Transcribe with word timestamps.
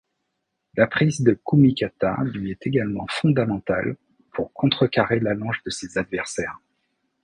La 0.77 0.87
prise 0.87 1.21
de 1.21 1.33
kumi-kata 1.45 2.17
lui 2.23 2.49
est 2.49 2.65
également 2.65 3.05
fondamentale 3.07 3.97
pour 4.33 4.51
contrecarrer 4.51 5.19
l'allonge 5.19 5.61
de 5.63 5.69
ses 5.69 5.95
adversaires. 5.99 6.59